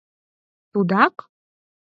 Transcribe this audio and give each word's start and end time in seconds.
Тудак?! 0.71 1.15